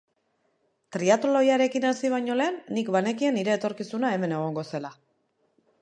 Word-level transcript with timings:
Triatloiarekin 0.95 1.85
hasi 1.89 2.11
baino 2.13 2.39
lehen, 2.41 2.57
nik 2.79 2.91
banekien 2.99 3.39
nire 3.41 3.57
etorkizuna 3.61 4.15
hemen 4.19 4.37
egongo 4.41 4.69
zela. 4.75 4.97